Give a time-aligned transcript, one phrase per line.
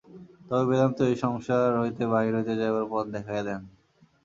[0.47, 3.61] তবে বেদান্ত এই সংসার হইতে বাহিরে যাইবার পথ দেখাইয়া দেন।